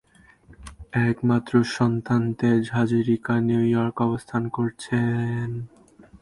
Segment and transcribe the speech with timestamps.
[1.09, 5.47] একমাত্র সন্তান তেজ হাজারিকা নিউইয়র্কে অবস্থান করছেন।